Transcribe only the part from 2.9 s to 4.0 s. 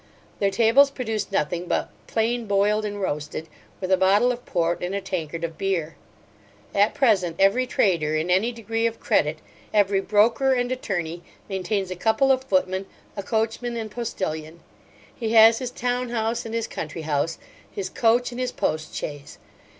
roasted, with a